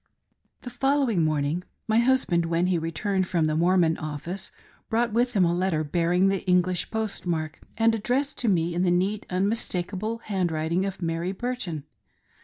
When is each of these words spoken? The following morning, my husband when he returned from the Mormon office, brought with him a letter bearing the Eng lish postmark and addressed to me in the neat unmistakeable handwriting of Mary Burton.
The 0.63 0.71
following 0.71 1.23
morning, 1.23 1.63
my 1.87 1.99
husband 1.99 2.47
when 2.47 2.65
he 2.65 2.79
returned 2.79 3.27
from 3.27 3.45
the 3.45 3.55
Mormon 3.55 3.99
office, 3.99 4.51
brought 4.89 5.13
with 5.13 5.33
him 5.33 5.45
a 5.45 5.53
letter 5.53 5.83
bearing 5.83 6.27
the 6.27 6.43
Eng 6.49 6.63
lish 6.63 6.89
postmark 6.89 7.59
and 7.77 7.93
addressed 7.93 8.39
to 8.39 8.47
me 8.49 8.73
in 8.73 8.81
the 8.81 8.89
neat 8.89 9.27
unmistakeable 9.29 10.17
handwriting 10.23 10.85
of 10.85 11.03
Mary 11.03 11.33
Burton. 11.33 11.83